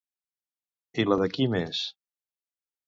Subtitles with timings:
[1.03, 1.85] I la de qui més?